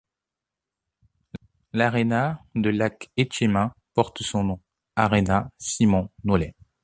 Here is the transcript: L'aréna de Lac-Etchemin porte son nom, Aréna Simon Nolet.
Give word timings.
L'aréna 1.73 2.43
de 2.55 2.71
Lac-Etchemin 2.71 3.71
porte 3.93 4.23
son 4.23 4.43
nom, 4.43 4.59
Aréna 4.95 5.51
Simon 5.59 6.09
Nolet. 6.23 6.55